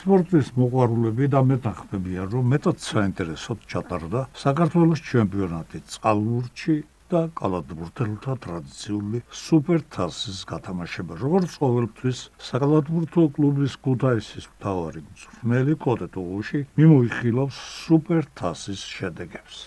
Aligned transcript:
სპორტის 0.00 0.54
მოყვარულები 0.56 1.26
და 1.34 1.40
მეტახდებიან, 1.44 2.30
რომ 2.32 2.44
მეტად 2.54 2.78
საინტერესოდ 2.80 3.66
ჩატარდა 3.72 4.20
საქართველოს 4.42 5.00
ჩემპიონატი 5.10 5.80
წყალურჩი 5.92 6.76
და 7.10 7.22
კალათბურთელთა 7.40 8.36
ტრადიციული 8.44 9.20
სუპერთასის 9.44 10.38
გათამაშება. 10.52 11.18
როგორც 11.24 11.58
ყოველთვის, 11.62 12.18
საკალათბურთო 12.48 13.24
კლუბის 13.36 13.74
ქუთაისის 13.84 14.46
მთავარი 14.54 15.04
მწვრთნელი 15.08 15.74
კოტე 15.84 16.08
ტუღუში 16.14 16.60
მიმოიხილავს 16.78 17.60
სუპერთასის 17.82 18.86
შედეგებს. 18.94 19.58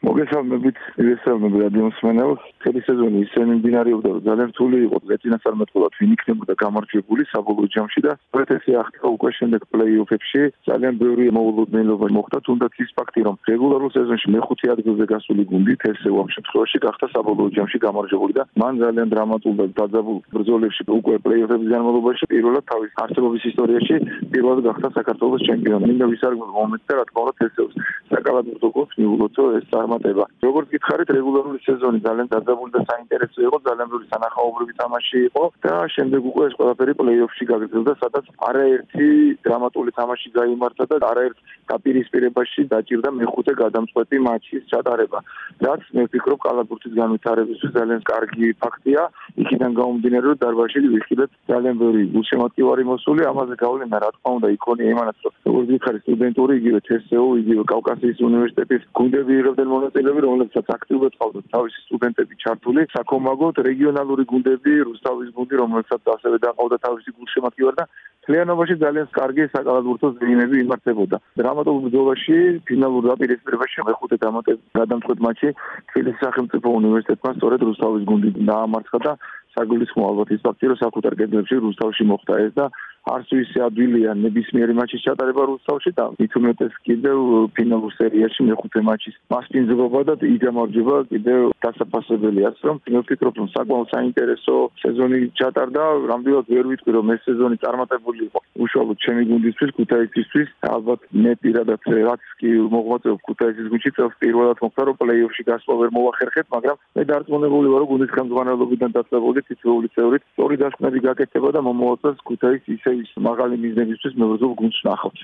მოგესალმებით, 0.00 0.78
მოგესალმებით 0.96 1.60
რადიო 1.60 1.86
მსმენელს. 1.90 2.44
წელი 2.64 2.80
სეზონი 2.88 3.18
ისე 3.20 3.40
მიმდინარეობდა, 3.48 4.08
რომ 4.16 4.22
ძალიან 4.28 4.48
რთული 4.52 4.78
იყო. 4.86 4.96
წინასწარმეტყველად 5.20 5.92
ვინ 6.00 6.10
იქნებოდა 6.16 6.54
გამარჯვებული 6.64 7.22
საბოლოო 7.32 7.68
ჯამში 7.74 8.00
და 8.06 8.12
პრეტესი 8.32 8.72
ახლა 8.80 9.06
უკვე 9.16 9.30
შემდეგ 9.38 9.60
პლეი-ოფებში 9.72 10.40
ძალიან 10.68 10.94
ბევრი 11.02 11.24
მოულოდნელობა 11.36 12.06
მოხდა, 12.16 12.38
თუნდაც 12.48 12.72
ის 12.80 12.90
ფაქტი, 12.96 13.20
რომ 13.28 13.36
რეგულარულ 13.50 13.90
სეზონში 13.96 14.28
მეხუთე 14.34 14.66
ადგილზე 14.74 15.04
გასული 15.12 15.42
გუნდი 15.52 15.74
თესე 15.84 16.08
ამ 16.20 16.28
შემთხვევაში 16.36 16.78
გახდა 16.86 17.06
საბოლოო 17.14 17.48
ჯამში 17.56 17.78
გამარჯვებული 17.84 18.32
და 18.40 18.42
მან 18.60 18.74
ძალიან 18.80 19.08
დრამატულ 19.14 19.54
და 19.60 19.64
დაძაბულ 19.78 20.18
ბრძოლებში 20.32 20.82
უკვე 21.00 21.14
პლეი-ოფების 21.24 21.68
განმავლობაში 21.74 22.24
პირველად 22.32 22.64
თავის 22.72 22.90
არსებობის 23.04 23.42
ისტორიაში 23.52 23.96
პირველად 24.32 24.60
გახდა 24.68 24.88
საქართველოს 24.96 25.42
ჩემპიონი. 25.48 25.84
მინდა 25.90 26.06
ვისარგებლო 26.12 26.52
მომენტზე, 26.60 26.92
რა 26.96 27.04
თქმა 27.08 27.20
უნდა, 27.24 27.34
თესეოს 27.40 27.74
საკალათბურთო 28.10 28.68
კლუბს 28.74 28.94
მიულოცო 29.00 29.44
ეს 29.58 29.64
წარმატება. 29.90 30.24
როგორც 30.44 30.68
გითხარით, 30.74 31.10
რეგულარული 31.18 31.58
სეზონი 31.66 31.98
ძალიან 32.06 32.28
დაძაბული 32.30 32.70
და 32.74 32.80
საინტერესო 32.90 33.38
იყო, 33.46 33.56
ძალიან 33.66 33.88
ბევრი 33.90 34.06
სანახაობრივი 34.12 34.72
თამაში 34.80 35.18
იყო 35.28 35.44
და 35.64 35.74
შემდეგ 35.94 36.20
უკვე 36.30 36.44
ეს 36.50 36.54
ყველაფერი 36.58 36.92
პლეი-ოფში 37.00 37.44
გაგრძელდა, 37.50 37.92
სადაც 38.02 38.24
არაერთი 38.48 39.08
დრამატული 39.46 39.90
თამაში 39.98 40.28
გაიმართა 40.38 40.84
და 40.90 40.96
არაერთ 41.10 41.38
დაპირისპირებაში 41.70 42.60
დაჭირდა 42.70 43.10
მეხუთე 43.18 43.52
გადამწყვეტი 43.62 44.16
მატჩის 44.26 44.64
ჩატარება. 44.70 45.18
რაც 45.66 45.82
მე 45.94 46.02
ვფიქრობ, 46.06 46.38
კალათბურთის 46.46 46.94
განვითარებისთვის 47.00 47.70
ძალიან 47.78 48.00
კარგი 48.10 48.46
ფაქტია. 48.62 49.02
იქიდან 49.42 49.72
გამომდინარე, 49.80 50.26
რომ 50.30 50.40
დარბაზში 50.44 50.80
ვიხილეთ 50.94 51.30
ძალიან 51.50 51.74
ბევრი 51.82 52.02
გულშემატკივარი 52.14 52.84
მოსული, 52.90 53.22
ამაზე 53.30 53.54
გავლენა 53.64 53.96
რა 54.02 54.10
თქმა 54.14 54.30
უნდა 54.38 54.48
იქონია 54.56 54.88
იმანაც, 54.94 55.16
რომ 55.24 55.32
როგორც 55.50 55.66
გითხარით, 55.74 56.02
სტუდენტური 56.06 56.52
იგივე 56.60 56.80
TSO, 56.86 57.22
იგივე 57.42 57.62
კავკასიის 57.72 58.18
უნივერსიტეტის 58.30 58.82
გუნდები 58.98 59.32
იღებდნენ 59.40 59.68
მონაწილეები, 59.80 60.20
რომლებსაც 60.24 60.66
აქტიურად 60.76 61.14
ყავდათ 61.20 61.46
თავისი 61.54 61.78
სტუდენტები 61.86 62.34
ჩართული, 62.44 62.80
საქომაგოდ 62.94 63.54
რეგიონალური 63.64 64.24
გუნდები, 64.32 64.72
რუსთავის 64.88 65.30
გუნდი, 65.36 65.54
რომელსაც 65.62 66.02
ასევე 66.14 66.36
დაყავდა 66.44 66.76
თავისი 66.84 67.10
გულშემატკივარი 67.16 67.76
და 67.80 67.84
თლიანობაში 68.20 68.74
ძალიან 68.84 69.06
კარგი 69.16 69.44
საკალათბურთო 69.56 70.08
ზრინები 70.20 70.56
იმართებოდა. 70.64 71.16
დრამატულ 71.40 71.78
ბრძოლაში 71.86 72.36
ფინალურ 72.68 73.02
დაპირისპირებაში 73.10 73.78
მეხუთე 73.88 74.16
დამატებით 74.24 75.20
მატჩი 75.26 75.48
თბილისის 75.90 76.22
სახელმწიფო 76.24 76.68
უნივერსიტეტმა 76.80 77.30
სწორედ 77.40 77.60
რუსთავის 77.68 78.04
გუნდი 78.10 78.30
დაამარცხა 78.50 78.98
და 79.06 79.12
საგულისხმო 79.56 80.02
ალბათ 80.10 80.28
ის 80.36 80.40
ფაქტი, 80.46 80.64
რომ 80.70 80.78
საკუთარ 80.84 81.12
კედლებში 81.20 81.56
რუსთავში 81.64 82.04
მოხდა 82.10 82.34
ეს 82.44 82.52
და 82.54 82.66
არც 83.08 83.30
ვისი 83.32 83.62
ადვილია 83.64 84.12
ნებისმიერი 84.20 84.74
მატჩის 84.76 85.04
ჩატარება 85.06 85.44
რუსთავში 85.48 85.92
და 85.96 86.04
მით 86.20 86.32
უმეტეს 86.36 86.74
კიდევ 86.84 87.18
ფინალურ 87.56 87.92
სერიაში 87.96 88.44
მეხუთე 88.50 88.80
მატჩის 88.88 89.16
მასპინძლობა 89.32 90.00
და 90.10 90.14
იგამარჯობა 90.36 90.96
კიდევ 91.12 91.40
დასაფასებელია, 91.64 92.50
რომ 92.68 92.76
მე 92.92 93.00
ვფიქრობ, 93.00 93.34
რომ 93.40 93.48
საკმაოდ 93.56 93.88
საინტერესო 93.94 94.54
სეზონი 94.84 95.18
ჩატარდა, 95.40 95.82
რამდენად 96.12 96.46
ვერ 96.52 96.66
ვიტყვი, 96.70 96.90
რომ 96.98 97.12
ეს 97.16 97.20
სეზონი 97.24 97.56
წარმატებული 97.64 98.20
იყო. 98.28 98.38
უშუალოდ 98.60 98.98
ჩემი 99.04 99.22
გუნდისთვის, 99.30 99.70
ქუთაისისთვის, 99.80 100.48
ალბათ 100.68 101.00
მე 101.24 101.32
პირადად 101.40 101.80
რაც 102.10 102.22
კი 102.40 102.50
მოღვაწეობ 102.74 103.18
ქუთაისის 103.26 103.70
გუნდში, 103.72 103.90
წელს 103.96 104.14
პირველად 104.20 104.58
მოხდა, 104.60 104.82
რომ 104.90 104.96
პლეი-ოფში 105.00 105.42
გასვლა 105.50 105.74
ვერ 105.80 105.90
მოვახერხეთ, 105.96 106.46
მაგრამ 106.54 106.76
მე 106.96 107.02
დარწმუნებული 107.10 107.68
ვარ, 107.72 107.80
რომ 107.80 107.90
გუნდის 107.90 108.14
ხელმძღვანელობიდან 108.16 108.90
დაწესებული 108.98 109.40
თითოეული 109.48 109.88
წევრი 109.96 110.18
სწორი 110.20 110.56
დასკვნები 110.60 110.98
გაკეთება 111.08 111.48
და 111.56 111.60
მომავალს 111.64 112.24
ქუთაის 112.28 112.64
ისე 112.76 112.89
ის 113.02 113.10
მაღალი 113.26 113.56
მიზნებისთვის 113.64 114.16
მებრძოლ 114.22 114.52
გუნდს 114.60 114.80
ნახავთ. 114.88 115.22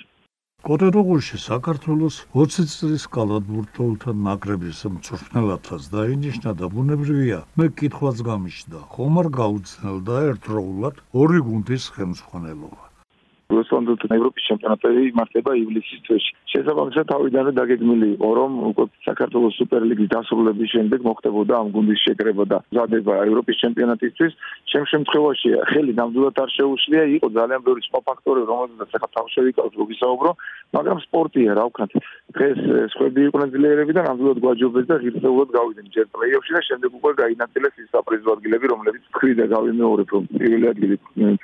კოტეროგურში 0.66 1.38
საქართველოს 1.42 2.16
20 2.36 2.70
წლის 2.78 3.04
კალათბურთელთა 3.16 4.14
ნაკრების 4.28 4.80
მწვრთნელადაც 4.94 5.90
დაინიშნა 5.92 6.54
და 6.62 6.70
ბუნებრივია, 6.74 7.38
მე 7.60 7.66
კითხვაც 7.82 8.24
გამიშდა, 8.30 8.82
ხომ 8.96 9.22
არ 9.22 9.28
გაუძნელდა 9.38 10.24
ერთდროულად 10.30 11.04
ორი 11.22 11.40
გუნდის 11.50 11.90
ხელმძღვანელობა? 11.98 12.85
რუსონდოთ 13.46 14.02
ევროპის 14.10 14.46
ჩემპიონატი 14.50 14.90
იმართება 15.10 15.52
ივლისის 15.62 16.00
თვეში. 16.06 16.32
შესაბამისად 16.50 17.06
თავიდანვე 17.12 17.52
დაგეგმილი 17.58 18.08
იყო, 18.16 18.28
რომ 18.38 18.52
უკვე 18.70 18.84
საქართველოს 19.06 19.58
სუპერლიგის 19.60 20.10
დასრულების 20.14 20.72
შემდეგ 20.74 21.00
მოხდებოდა 21.06 21.52
ამ 21.60 21.68
გუნდის 21.76 22.00
შეკრება 22.06 22.44
და 22.50 22.58
მზადება 22.66 23.12
ევროპის 23.28 23.56
ჩემპიონატისთვის. 23.62 24.32
შემ 24.72 24.84
შემთხვევაში 24.92 25.50
ხელი 25.70 25.92
ნამდვილად 26.00 26.36
არ 26.42 26.50
შეუშლია, 26.58 27.02
იყო 27.16 27.26
ძალიან 27.38 27.60
ბევრი 27.66 27.82
სხვა 27.86 28.00
ფაქტორი, 28.08 28.42
რომელზეც 28.50 28.90
ახლა 28.96 29.08
თავშევიკავთ 29.16 29.72
როგისაუბრო, 29.82 30.30
მაგრამ 30.76 30.98
სპორტია, 31.06 31.50
რა 31.54 31.64
ვქნათ. 31.70 31.90
დღეს 32.36 32.58
სხვები 32.92 33.20
იყვნენ 33.30 33.48
ძლიერები 33.54 33.92
და 33.96 34.02
ნამდვილად 34.10 34.38
გვაჯობეს 34.42 34.86
და 34.90 34.96
ღირსეულად 35.02 35.48
გავიდნენ 35.56 35.86
ჯერ 35.94 36.06
პლეი-ოფში 36.14 36.52
და 36.56 36.62
შემდეგ 36.68 36.90
უკვე 36.98 37.12
გაინაწილეს 37.22 37.74
ის 37.82 37.88
საპრიზო 37.94 38.28
ადგილები, 38.36 38.66
რომლებიც 38.74 39.02
ხვიდა 39.16 39.44
გავიმეორებ, 39.54 40.08
რომ 40.14 40.24
პირველი 40.40 40.66
ადგილი 40.72 40.96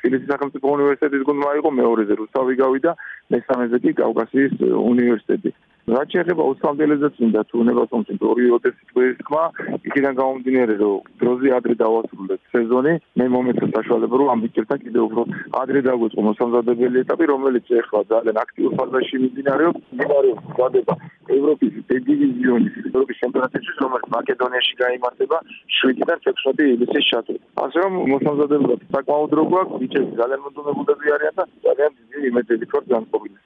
თბილისის 0.03 0.29
სახელმწიფო 0.33 0.67
უნივერსიტეტის 0.77 1.27
გუნდმა 1.29 1.51
იყო 1.62 1.71
მე 1.79 1.85
მეორეზე 1.93 2.15
რუსთავი 2.17 2.55
გავიდა, 2.57 2.93
მესამეზე 3.33 3.77
კი 3.85 3.93
კავკასიის 4.01 4.53
უნივერსიტეტი. 4.63 5.51
რაც 5.91 6.15
შეეხება 6.15 6.44
უსამართლეზაცინდა 6.47 7.41
თუ 7.50 7.54
უნდა 7.62 7.84
თუმცა 7.91 8.15
ორი 8.22 8.44
ოდესის 8.54 8.87
თქმა, 9.19 9.44
იქიდან 9.82 10.15
გამომდინარე 10.15 10.75
რომ 10.78 11.03
დროზე 11.19 11.48
ადრე 11.59 11.75
დავასრულეთ 11.82 12.41
სეზონი, 12.54 12.93
მე 13.19 13.26
მომეცე 13.34 13.66
საშუალება 13.75 14.15
რომ 14.22 14.28
ამბიჭერთან 14.34 14.78
კიდევ 14.84 15.03
უფრო 15.10 15.22
ადრე 15.62 15.81
დაგვეწყო 15.82 16.20
მოსამზადებელი 16.28 17.03
ეტაპი, 17.03 17.25
რომელიც 17.34 17.66
ახლა 17.82 18.00
ძალიან 18.15 18.37
აქტიურ 18.44 18.72
ფაზაში 18.78 19.16
მიმდინარეობს, 19.22 19.82
მიმდინარეობს 19.91 20.54
გადება 20.62 20.94
ევროპის 21.37 21.72
დივიზიონის 21.91 22.75
ევროპის 22.87 23.16
ჩემპიონატში, 23.22 23.72
რომელიც 23.82 24.06
მაკედონიაში 24.16 24.75
გამართება 24.82 25.38
7-დან 25.82 26.19
16 26.31 26.62
ივლისის 26.72 27.04
ჩათვლით. 27.10 27.43
ასე 27.66 27.78
რომ 27.82 27.93
მოსამზადებლად 28.14 28.81
საკმაოდ 28.94 29.32
რო 29.38 29.44
გვაქვს, 29.50 29.78
ბიჭები 29.82 30.12
ძალიან 30.22 30.41
მომდუნებულები 30.47 31.06
არიან 31.16 31.34
და 31.38 31.44
ძალიან 31.66 31.91
დიდი 31.99 32.26
იმედები 32.31 32.66
ქორ 32.70 32.84
განყოფილი. 32.94 33.37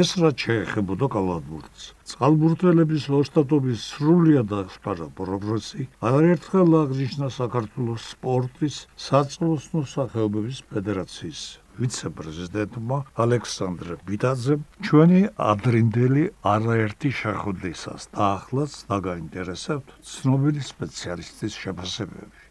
ეს 0.00 0.10
რა 0.20 0.30
შეეხებოდა 0.42 1.06
კალათბურთს. 1.12 1.84
წყალბურთელების 2.10 3.04
ოსტატობის 3.18 3.84
სრულიად 3.92 4.50
აღსპარა 4.60 5.06
პროგრესი 5.20 5.86
არაერთხელ 6.10 6.76
აღნიშნა 6.80 7.28
საქართველოს 7.36 8.08
სპორტის 8.12 8.76
საწოლო 9.06 9.84
სახეობების 9.94 10.58
ფედერაციის 10.72 11.40
ვიცე-პრეზიდენტმა 11.80 12.98
ალექსანდრე 13.24 13.96
ბიტაძემ 14.10 14.62
ჩვენი 14.88 15.20
ადრინდელი 15.52 16.24
არაერთი 16.52 17.12
შეხვედრისას 17.20 18.08
და 18.12 18.28
ახლაც 18.36 18.76
დაგაინტერესებთ 18.92 19.96
ცნობილი 20.12 20.66
სპეციალისტის 20.72 21.58
შეფასებები. 21.64 22.46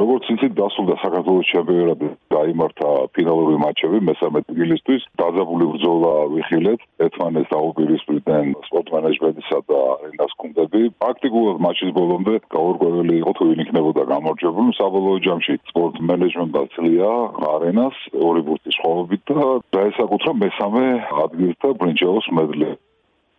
როგორც 0.00 0.24
იცით, 0.32 0.52
დასრულდა 0.56 0.94
საქართველოს 1.02 1.48
ჩემპიონატი, 1.52 2.08
გაიმართა 2.32 2.88
ფინალური 3.16 3.56
მატჩები 3.62 3.98
მესამე 4.08 4.40
დილისთვის. 4.48 5.02
დაძაბული 5.20 5.66
ბრძოლა 5.72 6.12
ვიხილეთ, 6.32 6.80
ერთმანეთს 7.06 7.52
დაუპირისპირდნენ 7.52 8.46
სპორტ 8.68 8.88
მენეჯმენტისა 8.94 9.58
და 9.68 9.80
ენას 10.08 10.32
გუნდები. 10.40 10.82
პრაქტიკულად 11.02 11.56
მატჩის 11.66 11.92
ბოლომდე 11.98 12.34
გაურკვეველი 12.56 13.14
იყო 13.22 13.32
თუ 13.36 13.42
ვინ 13.50 13.60
იქნებოდა 13.64 14.02
გამარჯვებული. 14.12 14.70
საბოლოო 14.80 15.18
ჯამში 15.26 15.54
სპორტ 15.70 15.94
მენეჯმენტმა 16.08 16.62
ცლია 16.74 17.10
არენას 17.52 17.96
ორი 18.28 18.42
ბურთის 18.48 18.76
ხოვობით 18.82 19.22
და 19.28 19.44
დაესაკუთრა 19.76 20.32
მესამე 20.44 20.84
ადგილს 21.24 21.56
და 21.62 21.68
ბრინჯაოს 21.80 22.26
მედლი. 22.38 22.70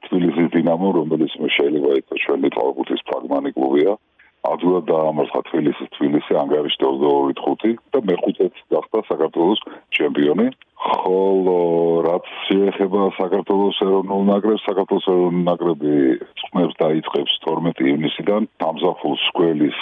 თბილისის 0.03 0.47
დინამო, 0.53 0.87
რომელიც 0.99 1.31
შეიძლება 1.57 1.89
ითქვას 1.99 2.23
ჩვენი 2.23 2.49
თავგულის 2.57 3.01
ფრაგმანი 3.07 3.49
კლუბია, 3.55 3.93
ადვილად 4.43 4.85
დაამარცხა 4.91 5.41
თბილისის 5.49 5.89
თბილისი 5.95 6.35
ანგარიშ 6.41 6.75
22-5 6.83 7.79
და 7.95 7.99
მეხუთეც 8.09 8.55
გახდა 8.75 8.99
საქართველოს 9.09 9.59
ჩემპიონი. 9.95 10.47
ხოლო 10.83 11.59
რაც 12.03 12.25
შეეხება 12.47 13.01
საქართველოს 13.15 13.77
ეროვნულ 13.85 14.23
ნაკრებს, 14.29 14.65
საქართველოს 14.67 15.05
ეროვნული 15.13 15.43
ნაკრები 15.47 15.93
წვნებს 16.41 16.75
დაიწყებს 16.83 17.33
12 17.45 17.87
ივნისიდან 17.93 18.47
დამზაფხულს 18.63 19.21
სკოლის 19.29 19.77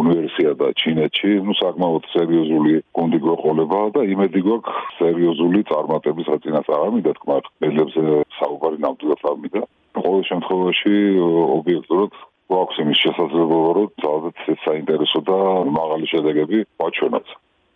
უნივერსიადა 0.00 0.66
ჩინეთში. 0.82 1.30
ნუ 1.46 1.54
საკმაოდ 1.62 2.04
სერიოზული 2.14 2.74
გუნდი 2.94 3.18
გვეყოლება 3.24 3.80
და 3.98 4.00
იმედი 4.14 4.40
გვაქვს 4.46 4.78
სერიოზული 5.02 5.60
წარმატების 5.70 6.30
აწინასაღამი 6.38 7.00
და 7.02 7.12
თქმა 7.18 7.36
მედლებზე 7.64 8.02
საუბარი 8.38 8.78
ნამდვილად 8.86 9.26
არ 9.30 9.36
მიდა. 9.42 9.62
ყოველ 9.98 10.22
შემთხვევაში 10.30 10.94
ობიექტურად 11.58 12.12
გვაქვს 12.52 12.80
იმის 12.84 12.98
შესაძლებლობა, 13.04 13.70
რომ 13.78 13.88
ძალზედ 14.04 14.60
საინტერესო 14.66 15.20
და 15.30 15.38
მაღალი 15.78 16.06
შედეგები 16.12 16.58
ვაჩვენოთ. 16.82 17.26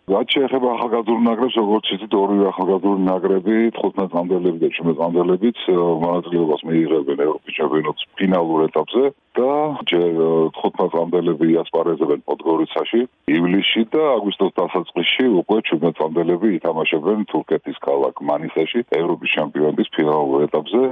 რაც 0.09 0.31
შეეხება 0.33 0.69
ახალგაზრდულ 0.73 1.19
ნაკრებს, 1.21 1.55
როგორც 1.59 1.89
იცით, 1.93 2.13
ორივე 2.17 2.45
ახალგაზრდული 2.49 3.03
ნაკრები 3.07 3.57
15 3.77 4.07
წამდელები 4.13 4.61
და 4.63 4.69
17 4.77 4.97
წამდებლებიც 4.99 5.59
მონაწილეობას 6.03 6.61
მიიღებენ 6.69 7.19
ევროპის 7.25 7.57
ჩემპიონატის 7.59 8.07
ფინალურ 8.17 8.63
ეტაპზე 8.65 9.03
და 9.37 9.51
ჯერ 9.91 10.15
15 10.57 10.89
წამდელები 10.95 11.45
იასპარეზებენ 11.53 12.25
პოდგორიცაში 12.25 13.01
ივლისში 13.37 13.83
და 13.93 14.01
აგვისტოს 14.15 14.55
დასაწყისში 14.61 15.25
უკვე 15.43 15.57
17 15.69 15.93
წამდელები 16.01 16.47
ითამაშებენ 16.57 17.19
თურქეთის 17.29 17.77
ქალაქ 17.85 18.25
მანისაში 18.31 18.79
ევროპის 19.01 19.29
ჩემპიონატის 19.37 19.93
ფინალურ 19.93 20.49
ეტაპზე 20.49 20.83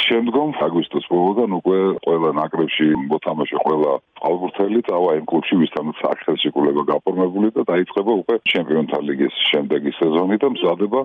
შემდგომ 0.00 0.54
აგვისტოს 0.64 1.04
ბოლოდან 1.12 1.52
უკვე 1.58 1.78
ყველა 2.04 2.30
ნაკრებში 2.38 2.86
მოთამაშე 3.12 3.58
ყველა 3.64 3.90
ალბურთელი 4.28 4.80
წავა 4.88 5.10
იმ 5.20 5.26
კლუბში 5.28 5.58
ვისთანაც 5.62 5.98
აქცენტი 6.10 6.52
კულება 6.56 6.82
გაფორმებული 6.92 7.50
და 7.56 7.64
დაიწყება 7.68 8.12
უკვე 8.22 8.36
ჩემპიონთა 8.52 8.98
ლიგის 9.08 9.36
შემდეგი 9.52 9.92
სეზონი 9.98 10.36
და 10.40 10.48
მზადება 10.54 11.02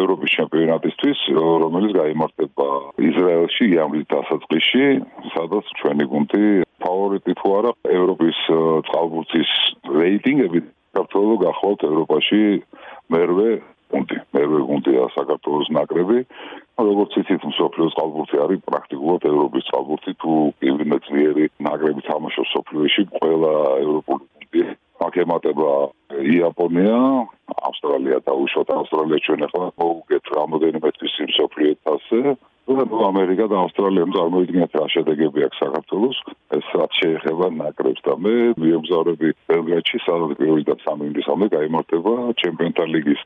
ევროპის 0.00 0.30
ჩემპიონატისთვის 0.36 1.20
რომელიც 1.64 1.92
გამართება 1.96 2.68
ისრაელში 3.08 3.64
იამლის 3.72 4.06
დასაწყისში 4.12 4.84
სადაც 5.32 5.64
ჩვენი 5.80 6.04
გუნდი 6.12 6.44
ფავორიტი 6.84 7.32
თუ 7.40 7.48
არა 7.60 7.72
ევროპის 7.98 8.38
წყალბურთის 8.90 9.50
რეიტინგები 9.96 10.60
საქართველოს 10.96 11.40
გახლავთ 11.46 11.88
ევროპაში 11.88 12.42
მერვე 13.16 13.50
გუნდი. 13.92 14.16
მერვე 14.34 14.60
გუნდია 14.70 15.04
საქართველოს 15.18 15.68
ნაკრები. 15.78 16.18
როგორც 16.76 17.12
იცით, 17.20 17.42
სოფლიოს 17.60 17.94
წყალბურთი 17.96 18.36
არის 18.44 18.60
პრაქტიკულად 18.68 19.22
ევროპის 19.32 19.66
წყალბურთი, 19.68 20.12
თუ 20.22 20.32
კიდე 20.60 20.98
ძლიერი 21.06 21.44
ნაკრები 21.66 22.00
თამაშობს 22.10 22.50
სოფლიოში, 22.56 23.02
ყველა 23.18 23.52
ევროპული 23.84 24.24
გუნდი. 24.32 24.64
აკემატება 25.06 25.70
იაპონია, 26.24 26.98
ავსტრალია 27.68 28.18
და 28.26 28.32
უშუალოდ 28.42 28.70
ავსტრალია 28.80 29.18
ჩვენ 29.26 29.40
ახლა 29.46 29.66
მოგეთ 29.82 30.24
რამოდენიმე 30.36 30.88
თვის 30.98 31.14
იმ 31.24 31.30
სოფლიოთასზე. 31.38 32.20
ну 32.66 32.98
ამერიკა 33.06 33.44
და 33.46 33.56
ავსტრალია 33.64 34.06
წარმოიდგინეთ 34.16 34.72
რა 34.78 34.86
შედეგები 34.94 35.44
აქვს 35.46 35.60
საქართველოს. 35.64 36.16
ეს 36.58 36.66
რაც 36.78 36.92
შეეხება 37.00 37.46
ნაკრებს 37.60 38.02
და 38.06 38.14
მე 38.24 38.34
მიემგზავრები 38.62 39.28
ბელგრადში 39.50 39.98
სადაც 40.06 40.30
პირველი 40.40 40.64
და 40.70 40.74
სამი 40.82 41.02
ინგლისამდე 41.10 41.46
გამართება 41.54 42.12
ჩემპიონთა 42.42 42.84
ლიგის 42.94 43.22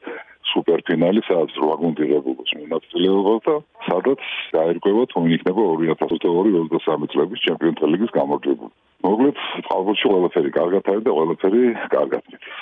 სუპერფინალი, 0.52 1.20
სადაც 1.28 1.54
რა 1.62 1.76
გუნდი 1.82 2.04
ღებულობს 2.10 2.52
მონაწილეობას 2.60 3.40
და 3.46 3.54
სადაც 3.86 4.20
გაერკვევა 4.56 5.04
თუ 5.12 5.18
იქნება 5.36 5.62
2022-2023 5.84 7.12
წლების 7.14 7.44
ჩემპიონთა 7.46 7.86
ლიგის 7.92 8.12
გამარჯვებული. 8.18 8.74
მოკლედ, 9.06 9.38
ალბათ 9.76 9.98
ყველაფერი 10.10 10.50
კარგად 10.58 10.82
არის 10.92 11.04
და 11.06 11.10
ყველაფერი 11.18 11.62
კარგად 11.94 12.22
მიწევს. 12.30 12.60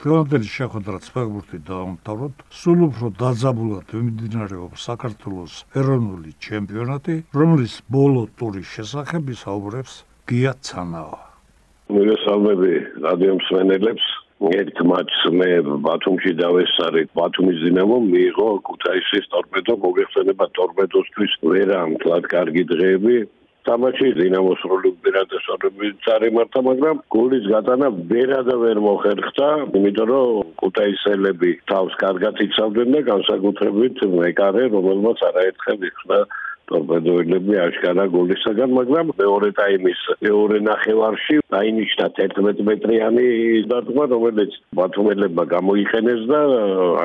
ფილანდელი 0.00 0.48
შეხვედრა 0.48 0.98
სპეგბურთი 1.04 1.58
დაამთავროთ, 1.68 2.36
სულ 2.60 2.78
უფრო 2.88 3.06
დაძაბულად 3.20 3.88
მიმდინარეობს 3.92 4.86
საქართველოს 4.88 5.54
ეროვნული 5.76 6.30
ჩემპიონატი, 6.46 7.16
რომლის 7.36 7.74
ბოლო 7.84 8.22
ტურის 8.40 8.68
შესახებ 8.76 9.28
ისაუბრებს 9.36 9.92
გია 10.24 10.52
ცანავა. 10.64 11.20
მოგესალმები 11.90 12.72
რადიო 13.04 13.32
მსმენელებს. 13.40 14.06
ერთ 14.40 14.78
მატჩს 14.88 15.24
მე 15.36 15.48
ბათუმში 15.84 16.32
დავესწარი. 16.40 17.02
ბათუმის 17.18 17.58
დინამო 17.64 17.96
მიიღო 18.08 18.48
ქუთაისის 18.68 19.28
ტორპედო 19.34 19.74
მოგეხსენება 19.84 20.46
ტორპედოსთვის 20.56 21.32
ვერა 21.44 21.80
მთლად 21.92 22.24
კარგი 22.32 22.64
დღეები 22.72 23.16
თამაში 23.68 24.08
დინამოს 24.16 24.60
როლი 24.70 24.90
უპირატესობები 24.96 25.88
წარიმართა 26.06 26.60
მაგრამ 26.68 27.00
გოლის 27.14 27.44
გატანა 27.52 27.88
ვერადა 28.12 28.54
ვერ 28.64 28.78
მოხერხდა 28.86 29.48
იმიტომ 29.76 30.08
რომ 30.10 30.54
ქუთაისელები 30.62 31.50
თავს 31.72 31.98
კარგად 32.00 32.40
იცავდნენ 32.46 32.96
და 32.96 33.00
განსაკუთრებით 33.10 34.00
მეკარე 34.16 34.64
რომელმაც 34.76 35.18
არაერთხელ 35.28 35.84
იხსნა 35.90 36.20
ტორპედოელები 36.70 37.54
აშკარა 37.66 38.04
გოლისაგან, 38.14 38.70
მაგრამ 38.78 39.06
მეორე 39.20 39.50
ტაიმის 39.58 40.00
მეორე 40.22 40.58
ნახევარში 40.70 41.36
დაინიშნა 41.54 42.06
11 42.18 42.62
მეტრიანი 42.68 43.26
დარტყმა, 43.72 44.04
რომელიც 44.14 44.52
ბათუმელებმა 44.78 45.44
გამოიყენეს 45.54 46.22
და 46.30 46.40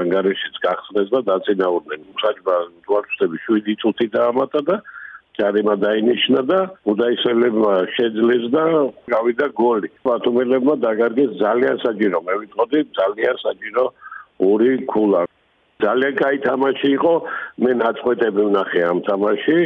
ანგარიშიც 0.01 0.56
გახსნეს 0.65 1.09
და 1.15 1.19
დაწინაურდნენ. 1.31 2.01
საჭმა 2.23 2.56
თვალწები 2.85 3.38
7 3.47 3.75
წუთი 3.81 4.07
დაამატა 4.17 4.62
და 4.69 4.75
ჯარიმა 5.35 5.75
დაინიშნა 5.83 6.41
და 6.50 6.59
უდაისელებმა 6.91 7.73
შეძლეს 7.95 8.45
და 8.56 8.63
გავიდა 9.13 9.47
გოლი. 9.61 9.89
ბათუმელებმა 10.07 10.75
დაგარგეს 10.85 11.31
ძალიან 11.44 11.77
საჯირო, 11.85 12.18
მე 12.27 12.33
ვიტყოდი 12.41 12.79
ძალიან 13.00 13.35
საჯირო 13.45 13.85
ორი 14.50 14.71
ქულა. 14.91 15.21
ძალიან 15.83 16.13
კაი 16.22 16.38
თამაში 16.48 16.88
იყო. 16.98 17.13
მე 17.63 17.72
ნაცვეთები 17.81 18.42
ვნახე 18.50 18.81
ამ 18.92 19.00
თამაში. 19.10 19.57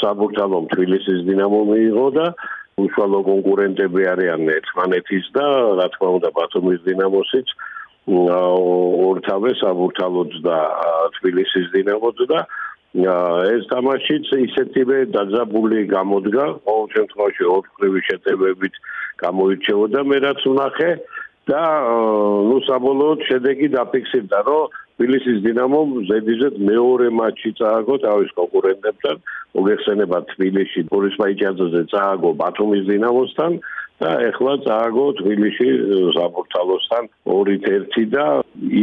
საბურთალომ 0.00 0.72
თბილისის 0.72 1.20
დინამო 1.28 1.60
მიიღო 1.68 2.06
და 2.16 2.26
უშუალო 2.80 3.20
კონკურენტები 3.28 4.02
არიან 4.12 4.40
ერთმანეთის 4.56 5.26
და 5.36 5.46
რა 5.78 5.86
თქმა 5.94 6.08
უნდა 6.18 6.30
ბათუმის 6.38 6.80
დინამოსიც 6.88 7.48
ორთავე 8.08 9.50
საბურთალოც 9.60 10.32
და 10.48 10.56
თბილისის 11.16 11.66
დინამოც 11.76 12.18
და 12.32 12.40
ეს 13.52 13.62
თამაშიც 13.68 14.26
ისეთივე 14.48 14.98
დაძაბული 15.12 15.80
გამოდგა 15.92 16.44
ყოველ 16.64 16.88
შემთხვევაში 16.96 17.44
ოთხგრივი 17.58 18.00
შეტევებით 18.08 18.74
გამოირჩეოდა 19.22 20.00
მე 20.08 20.16
რაც 20.24 20.40
ვნახე 20.48 20.90
და 21.50 21.62
ნუ 22.48 22.58
საბოლოოდ 22.68 23.20
შედეგი 23.28 23.68
დაფიქსირდა 23.76 24.38
რომ 24.48 24.72
თბილისის 24.94 25.38
დინამომ 25.44 25.94
ზედიზედ 26.08 26.58
მეორე 26.70 27.06
მატჩი 27.18 27.50
წააგო 27.58 27.94
თავის 28.06 28.30
კონკურენტებთან 28.38 29.16
მოგეხსენება 29.58 30.18
თბილისში 30.32 30.82
ბორის 30.90 31.16
მაიჭაძეზე 31.22 31.82
წააგო 31.92 32.30
ბათუმის 32.42 32.84
დინამოსთან 32.90 33.58
და 34.02 34.10
ეხლა 34.28 34.54
წააგო 34.66 35.06
თბილისში 35.20 35.68
ზაბურთალოსთან 36.16 37.04
2-1 37.34 38.08
და 38.14 38.26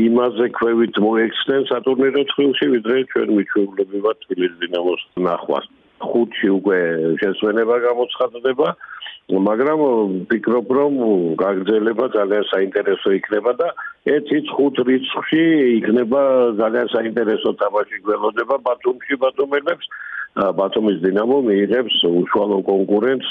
იმაზე 0.03 0.47
ქვევით 0.59 0.95
მოექცნენ 1.07 1.67
სატურნირო 1.71 2.23
თხილში 2.31 2.67
ვიდრე 2.75 2.97
ჩვენ 3.11 3.29
მიჩვეულები 3.39 4.03
ვართ 4.05 4.17
თბილისის 4.27 4.59
დინამოს 4.63 5.01
ნახვას 5.27 5.65
ხუთში 6.01 6.49
უკვე 6.57 6.79
შესვენება 7.21 7.75
გამოცხადდება 7.87 8.67
მაგრამ 9.29 9.81
ვფიქრობ 10.25 10.67
რომ 10.75 10.93
გაგრძელება 11.39 12.05
ძალიან 12.15 12.43
საინტერესო 12.51 13.09
იქნება 13.15 13.51
და 13.61 13.67
ეციც 14.15 14.45
ხუთ 14.55 14.75
რიცხვში 14.87 15.43
იქნება 15.77 16.21
ძალიან 16.61 16.87
საინტერესო 16.95 17.49
თამაში 17.61 17.97
გველოდება 18.07 18.55
ბათუმში 18.65 19.15
ბათუმელებს 19.23 19.85
ბათუმის 20.57 20.97
დინამო 21.05 21.37
მიიღებს 21.47 21.95
უშუალო 22.07 22.57
კონკურენტს 22.71 23.29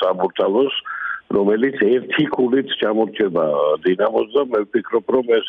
საბურთალოს 0.00 0.74
რომელიც 1.36 1.76
ერთი 1.86 2.24
ქულით 2.34 2.68
ჩამორჩება. 2.80 3.44
დინამოს 3.84 4.28
და 4.34 4.42
მე 4.52 4.60
ვფიქრობ 4.66 5.06
რომ 5.14 5.26
ეს 5.36 5.46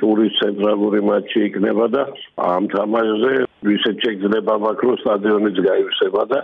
ტურის 0.00 0.32
ცენტრალური 0.40 1.00
მატჩი 1.08 1.40
იქნება 1.48 1.86
და 1.94 2.02
ამ 2.36 2.64
თამაშზე 2.74 3.32
ვისეთ 3.68 3.96
შეიძლება 4.04 4.54
მაკრო 4.66 4.92
სტადიონიც 5.02 5.56
გაივსება 5.68 6.22
და 6.32 6.40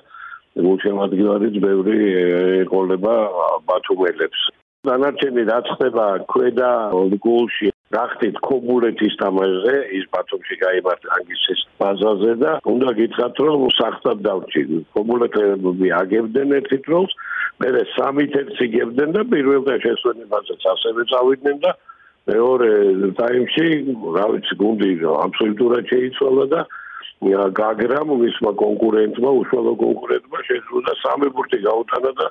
გულშემატკივრიც 0.57 1.55
ბევრი 1.65 1.99
ეყოლება 2.65 3.15
ბათუმელებს. 3.69 4.41
დანარჩენი 4.83 5.43
რაც 5.47 5.67
ხდება 5.77 6.07
ქვედა 6.33 6.71
გულში 7.23 7.69
გახდით 7.95 8.37
ქობულეთის 8.47 9.15
თამაშზე 9.21 9.75
ის 9.99 10.05
ბათუმში 10.15 10.57
გამართ 10.63 11.03
ანგისის 11.17 11.61
ბაზაზე 11.83 12.33
და 12.43 12.53
უნდა 12.73 12.91
გითხრათ 12.99 13.37
რომ 13.47 13.67
სახტად 13.79 14.19
დავრჩი 14.27 14.63
ქობულეთები 14.97 15.89
აგებდნენ 16.01 16.57
ერთი 16.59 16.79
დროს 16.89 17.15
მე 17.63 17.69
სამი 17.95 18.27
თერცი 18.35 18.67
გებდნენ 18.75 19.11
და 19.17 19.23
პირველ 19.33 19.63
და 19.69 19.75
შესვენებაზეც 19.85 20.63
ასევე 20.75 21.03
წავიდნენ 21.13 21.57
და 21.67 21.73
მეორე 22.33 22.71
ტაიმში 23.21 23.67
რა 24.17 24.27
ვიცი 24.33 24.55
გუნდი 24.63 24.91
აბსოლუტურად 25.27 25.85
შეიცვალა 25.93 26.45
და 26.55 26.61
გაგრამ 27.63 28.09
მისმა 28.23 28.53
კონკურენტმა 28.65 29.31
უშუალო 29.41 29.75
კონკურენტმა 29.85 30.39
შეძლო 30.49 30.95
სამი 31.03 31.29
ბურთი 31.37 31.59
გაუტანა 31.69 32.13
და 32.21 32.27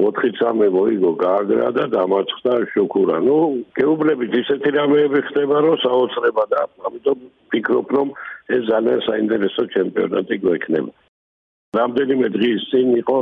4-3 0.00 0.72
მოიგო 0.76 1.12
გაგრა 1.20 1.68
და 1.76 1.84
დამარცხდა 1.94 2.52
შუქურა. 2.72 3.16
ნუ 3.26 3.36
გეუბნებით 3.78 4.32
ისეთი 4.42 4.70
რამეები 4.78 5.20
ხდება 5.28 5.56
რომ 5.66 5.76
საოცრება 5.84 6.44
და 6.52 6.60
ამიტომ 6.88 7.18
ვფიქრობ 7.46 7.88
რომ 7.96 8.08
ეს 8.56 8.62
ძალიან 8.72 9.00
საინტერესო 9.08 9.62
ჩემპიონატი 9.74 10.34
გვექნება. 10.42 10.92
რამდენიმე 11.78 12.26
დღის 12.36 12.62
წინ 12.70 12.88
იყო 13.02 13.18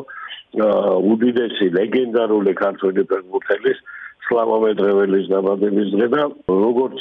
უდიდესი 1.11 1.67
ლეგენდარული 1.79 2.53
ქართული 2.63 3.03
ფეხბურთელის 3.11 3.79
სლავა 4.27 4.57
მეტრეველის 4.65 5.27
დაბადების 5.31 5.89
დღე 5.95 6.09
და 6.15 6.23
როგორც 6.49 6.99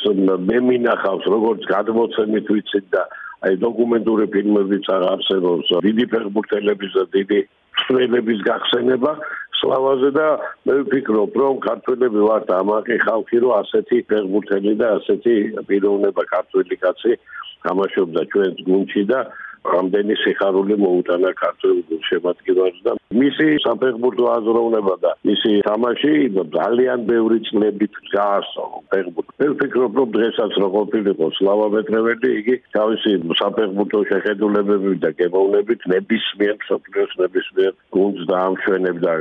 მე 0.49 0.57
მინახავს 0.69 1.25
როგორც 1.35 1.61
გადმოცემით 1.73 2.45
ვიცით 2.53 2.85
და 2.93 3.03
აი 3.39 3.55
დოკუმენტური 3.63 4.25
ფილმებიც 4.35 4.85
არსებობს. 4.95 5.67
დიდი 5.87 6.05
ფეხბურთელების 6.11 6.91
და 6.97 7.03
დიდი 7.15 7.39
სტრელების 7.79 8.39
გახსენება 8.43 9.11
სლავაზე 9.59 10.09
და 10.15 10.27
მე 10.67 10.75
ვფიქრობ, 10.83 11.31
რომ 11.41 11.55
ქართველები 11.63 12.19
ვართ 12.27 12.49
ამაყი 12.59 12.95
ხალხი, 13.03 13.37
რომ 13.43 13.53
ასეთი 13.59 13.97
ფეხბურთელი 14.11 14.73
და 14.79 14.87
ასეთი 14.99 15.35
პიროვნება 15.67 16.23
ქართველი 16.35 16.75
კაცი 16.83 17.13
თამაშობდა 17.63 18.21
ჩვენს 18.31 18.59
გუნდში 18.67 19.03
და 19.11 19.19
ამდენი 19.79 20.15
სიხარული 20.23 20.75
მოუტანა 20.79 21.31
ქართულ 21.39 21.77
შემადგენლებს 22.09 22.79
და 22.85 22.91
მისი 23.21 23.47
საფეხბურთო 23.65 24.25
აზროვნება 24.35 24.95
და 25.03 25.11
მისი 25.29 25.51
თამაში 25.67 26.13
ძალიან 26.55 26.99
ბევრი 27.09 27.39
წლებით 27.49 27.93
გაასწრო 28.13 28.65
ფეხბურთს. 28.93 29.35
მე 29.39 29.47
ვფიქრობ, 29.53 29.91
რომ 29.99 30.09
დღესაც 30.17 30.51
რო 30.61 30.69
ყოფილიყო 30.77 31.27
სლავა 31.39 31.67
მეტრეველი, 31.75 32.29
იგი 32.39 32.55
თავისი 32.77 33.11
საფეხბურთო 33.41 33.99
შეხედულებებით 34.11 34.99
და 35.05 35.09
გემოვნებით 35.19 35.81
ნებისმიერ 35.93 36.55
სოფლიოს 36.69 37.11
ნებისმიერ 37.23 37.73
გუნდს 37.95 38.23
დაამშვენებდა. 38.31 39.13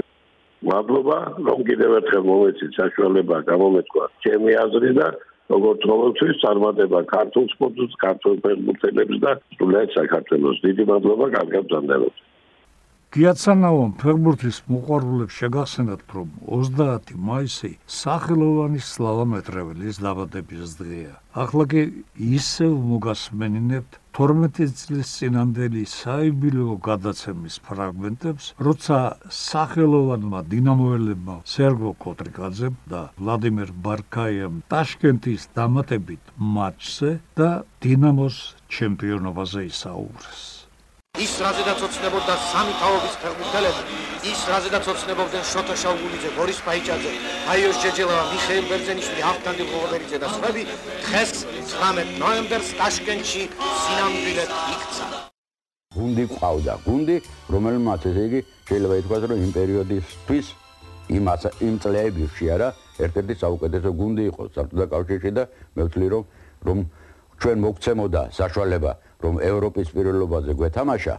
მადლობა, 0.58 1.18
რომ 1.46 1.58
კიდევ 1.68 1.90
ერთხელ 1.98 2.24
მომეცით 2.28 2.72
საშუალება 2.74 3.36
გამომეთქვა 3.46 4.04
ჩემი 4.26 4.52
აზრი 4.58 4.90
და 4.98 5.06
როგორც 5.48 5.80
ყოველთვის 5.90 6.40
წარმატება 6.44 7.00
ქართულ 7.08 7.44
სპორტს, 7.54 7.92
ქართულ 8.04 8.34
ფეხბურთელებს 8.44 9.16
და 9.24 9.32
სულად 9.56 9.88
საქართველოს. 9.96 10.56
დიდი 10.64 10.84
მადლობა, 10.92 11.26
კარგად 11.36 11.62
ბრძანდებოდ. 11.68 12.14
გიაცანაომ 13.08 13.92
ფეხბურთის 14.00 14.56
მოყვარულებს 14.68 15.36
შეგახსენათ, 15.40 16.00
რომ 16.12 16.28
30 16.44 17.14
მაისი 17.28 17.70
სახელოვანი 17.88 18.80
სლავა 18.84 19.24
მეტრეველის 19.32 19.96
დაბადების 20.04 20.70
დღეა. 20.80 21.14
ახლა 21.32 21.64
კი 21.72 21.82
ისევ 22.36 22.72
მოგასმენინებთ 22.90 23.92
12 24.18 24.72
წლის 24.74 25.10
წინანდელი 25.14 25.84
საიუბილეო 25.86 26.72
გადაცემის 26.86 27.58
ფრაგმენტებს, 27.68 28.48
როცა 28.66 28.98
სახელოვანმა 29.40 30.40
დინამოელებმა 30.54 31.36
სერგო 31.52 31.94
კოტრიკაძემ 32.02 32.82
და 32.90 33.04
ვლადიმერ 33.22 33.70
ბარკაიამ 33.86 34.60
ტაშკენტის 34.74 35.48
დამატებით 35.54 36.34
მატჩზე 36.58 37.12
და 37.38 37.50
დინამოს 37.86 38.44
ჩემპიონობაზე 38.74 39.68
ისაუბრეს. 39.70 40.57
ის 41.18 41.32
რაზედაც 41.42 41.80
ოცნებობდა 41.86 42.34
სამი 42.50 42.74
თაობის 42.80 43.14
ფეხბურთელები 43.22 43.82
ის 44.30 44.40
რაზედაც 44.50 44.86
ოცნებობდნენ 44.92 45.44
შოთა 45.50 45.74
შაუგულიძე, 45.82 46.30
ბორის 46.36 46.60
პაიჭაძე, 46.66 47.12
აიოს 47.52 47.76
ჯეჯელავა, 47.82 48.24
მიხეილ 48.32 48.66
ბერძენიშვილი, 48.70 49.22
ავტანდი 49.30 49.64
ღოვერიძე 49.70 50.18
და 50.22 50.28
სხვები 50.34 50.62
დღეს 51.06 51.32
19 51.72 52.14
ნოემბერს 52.22 52.68
ტაშკენტში 52.78 53.42
სინამდვილედ 53.82 54.50
იქცა. 54.74 55.06
გუნდი 55.98 56.24
ყავდა, 56.38 56.74
გუნდი, 56.86 57.16
რომელმაც 57.54 58.00
ესე 58.10 58.22
იგი 58.28 58.40
შეიძლება 58.68 58.94
ითქვას, 59.02 59.22
რომ 59.30 59.38
იმ 59.46 59.50
პერიოდისთვის 59.58 60.46
იმ 61.08 61.24
იმ 61.66 61.74
წლებებში 61.82 62.44
არა, 62.54 62.68
ერთ-ერთი 62.98 63.34
საუკეთესო 63.42 63.90
გუნდი 64.00 64.24
იყო 64.30 64.42
საბჭოთა 64.54 64.86
კავშირში 64.92 65.30
და 65.38 65.42
მე 65.74 65.82
ვთვლი 65.88 66.06
რომ 66.14 66.22
რომ 66.66 66.78
ჩვენ 67.38 67.58
მოგცემოდა 67.64 68.22
საშუალება 68.38 68.92
რომ 69.22 69.34
ევროპის 69.50 69.88
პირველობაზე 69.96 70.52
გვეთამაშა 70.58 71.16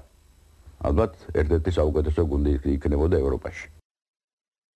ალბათ 0.88 1.12
ერთ-ერთი 1.40 1.72
საუკეთესო 1.80 2.22
გუნდი 2.32 2.52
იქნებოდა 2.78 3.16
ევროპაში 3.24 3.68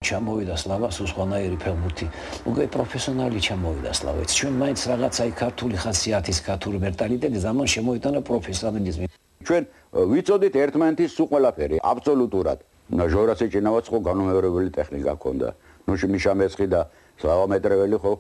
ჩამოვიდა 0.04 0.56
სლავა 0.60 0.90
სუსხანაირი 0.92 1.58
ფეხბურთი. 1.64 2.06
უკვე 2.52 2.66
პროფესიონალი 2.76 3.40
ჩამოვიდა 3.48 3.92
სლავაც. 4.00 4.30
ჩვენ 4.40 4.54
მაინც 4.62 4.80
რაღაცა 4.92 5.24
იქ 5.32 5.36
ქართული 5.44 5.76
ხასიათის 5.80 6.40
ქართული 6.44 6.78
მენტალიტეტი 6.86 7.40
ზამან 7.46 7.68
შემოიტანა 7.76 8.20
პროფესიონალიზმი. 8.30 9.06
ჩვენ 9.48 9.64
ვიცოდით 10.12 10.54
ერთმანეთის 10.64 11.10
სულ 11.16 11.28
ყველაფერი, 11.32 11.78
აბსოლუტურად. 11.80 12.60
და 12.92 13.06
ჟორასე 13.08 13.48
ჭინავაც 13.48 13.86
ხო 13.88 13.98
განუმეორებელი 14.04 14.70
ტექნიკა 14.76 15.12
ჰქონდა. 15.16 15.48
ნუ 15.88 15.94
შიმიშამეცხი 16.00 16.68
და 16.68 16.82
სლავა 17.20 17.46
მეტრეველი 17.54 17.98
ხო 18.04 18.14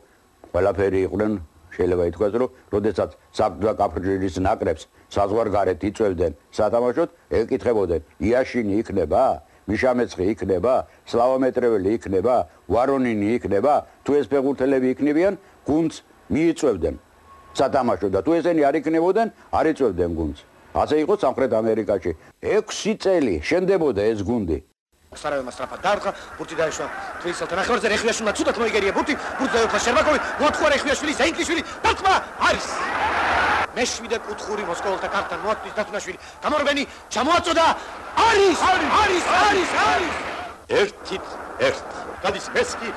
ყველაფერი 0.54 1.00
იყვნენ 1.08 1.32
შეიძლება 1.76 2.04
ითქვას, 2.10 2.34
რომ 2.42 2.50
როდესაც 2.74 3.10
საბჭოთა 3.38 3.74
კავშირის 3.94 4.36
ნაკრებს 4.48 4.84
საზღვარგარეთ 5.14 5.80
იწევდნენ 5.90 6.34
სათამაშოდ, 6.54 7.10
ეკითხებოდნენ: 7.40 8.02
იაშინი 8.22 8.74
იქნება? 8.82 9.24
მიშამეცხი 9.68 10.26
იქნება? 10.34 10.74
სლავომეტრეველი 11.08 11.90
იქნება? 11.98 12.36
ვარონინი 12.68 13.28
იქნება? 13.38 13.74
თუ 14.04 14.12
ეს 14.20 14.26
ფეხბურთელები 14.32 14.88
იქნებიან, 14.94 15.34
გუნდს 15.68 15.98
მიიწევდნენ 16.34 16.96
სათამაშოდ 17.54 18.12
და 18.12 18.20
თუ 18.26 18.32
ესენი 18.40 18.62
არ 18.68 18.76
იქნებოდნენ, 18.82 19.28
არ 19.54 19.66
იწევდნენ 19.72 20.12
გუნდს. 20.18 20.40
ასე 20.74 20.96
იყო 21.06 21.14
სამხრეთ 21.22 21.52
ამერიკაში. 21.54 22.12
6 22.42 22.98
წელი 22.98 23.36
შენდებოდა 23.46 24.02
ეს 24.10 24.20
გუნდი. 24.26 24.58
სარაევმა 25.18 25.52
სტრაფა 25.54 25.78
დაარღა, 25.84 26.12
ბურთი 26.38 26.56
დაეშვა 26.60 26.88
თვისელთან 27.24 27.60
ახალზე 27.64 27.88
რეხიაშვილმა 27.94 28.32
ცუდად 28.38 28.58
მოიგერია 28.62 28.92
ბურთი, 28.98 29.14
ბურთი 29.40 29.54
დაეუფლა 29.54 29.80
შერბაკოვი, 29.86 30.20
მოთხვა 30.42 30.68
რეხიაშვილი, 30.74 31.14
ზეინკლიშვილი, 31.20 31.62
დარტყმა 31.84 32.14
არის. 32.50 32.68
მეშვიდე 33.74 34.18
კუთხური 34.28 34.64
მოსკოველთა 34.70 35.10
კარტთან 35.14 35.40
მოათვის 35.44 35.74
დათუნაშვილი. 35.78 36.18
გამორბენი 36.44 36.84
ჩამოაწოდა. 37.14 37.66
არის! 38.30 38.60
არის! 38.70 39.26
არის! 39.42 39.70
არის! 39.90 40.14
ერთით 40.80 41.26
ერთ. 41.70 41.88
გადის 42.24 42.46
მესკი. 42.54 42.90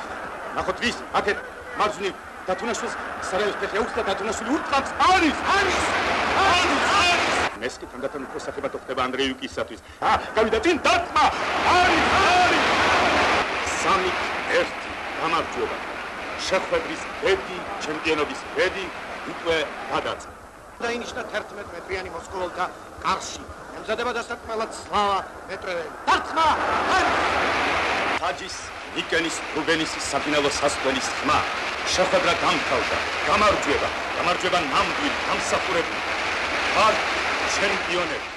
ნახოთ 0.57 0.79
ვის 0.85 0.97
აქეთ 1.19 1.39
მარჯვნივ 1.81 2.15
დათუნაშვილს 2.49 2.95
სარაევს 3.29 3.57
ფეხი 3.61 3.77
აუხსნა 3.81 4.03
დათუნაშვილი 4.09 4.51
ურტყავს. 4.57 4.91
არის! 5.13 5.37
არის! 5.57 5.81
არის! 6.47 7.16
არის! 7.57 7.65
მესკი 7.65 7.87
თანდათან 7.93 8.23
უფრო 8.29 8.39
საფებად 8.41 8.73
ხდება 8.85 9.03
ანდრეიუკისათვის. 9.09 9.81
ა, 10.01 10.11
გავიდა 10.37 10.59
წინ 10.65 10.77
დარტყმა. 10.85 11.25
არის, 11.77 12.05
არის. 12.37 12.65
სამი 13.81 14.11
ერთი 14.61 14.91
გამარჯვება. 15.21 15.77
შეხვედრის 16.49 17.03
ბედი, 17.23 17.59
ჩემპიონობის 17.85 18.41
ბედი 18.57 18.85
უკვე 19.33 19.57
გადაწყდა. 19.93 20.35
დაინიშნა 20.83 21.23
11 21.33 21.69
მეტრიანი 21.77 22.11
მოსკოველთა 22.17 22.65
კარში. 23.05 23.43
ემზადება 23.77 24.13
დასაწყმელად 24.13 24.71
სლავა 24.81 25.19
მეტრეველი. 25.49 25.91
დარტყმა. 26.07 26.47
არის. 26.97 27.15
ტაჯის 28.21 28.57
ნიკენის 28.97 29.37
რუბენისის 29.57 30.05
საფინალო 30.13 30.51
სასწვენის 30.61 31.09
ხმა. 31.17 31.39
შეხვედრა 31.95 32.33
გამთავრდა. 32.45 32.99
გამარჯვება. 33.29 33.89
გამარჯვება 34.19 34.59
ნამდვილ 34.73 35.15
გამსახურებულ. 35.29 36.01
არ 37.57 37.63
ჩემპიონები 37.65 38.36